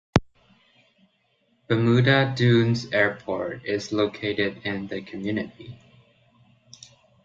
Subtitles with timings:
[1.67, 5.77] Bermuda Dunes Airport is located in the community.